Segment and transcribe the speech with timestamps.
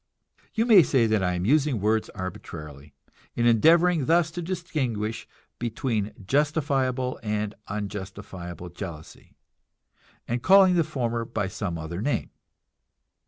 [0.55, 2.95] You may say that I am using words arbitrarily,
[3.35, 5.27] in endeavoring thus to distinguish
[5.59, 9.35] between justifiable and unjustifiable jealousy,
[10.27, 12.31] and calling the former by some other name.